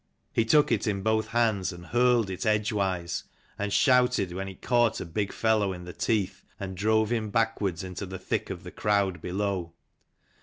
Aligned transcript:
He 0.33 0.45
took 0.45 0.71
it 0.71 0.87
in 0.87 1.03
both 1.03 1.27
hands 1.27 1.71
and 1.71 1.85
hurled 1.85 2.31
it 2.31 2.43
edgewise: 2.43 3.25
and 3.59 3.71
shouted 3.71 4.33
when 4.33 4.47
it 4.47 4.59
caught 4.59 4.99
a 4.99 5.05
big 5.05 5.31
fellow 5.31 5.73
in 5.73 5.83
the 5.85 5.93
teeth 5.93 6.43
and 6.59 6.75
drove 6.75 7.11
him 7.11 7.29
backwards 7.29 7.83
into 7.83 8.07
the 8.07 8.17
thick 8.17 8.49
of 8.49 8.63
the 8.63 8.71
crowd 8.71 9.21
below. 9.21 9.73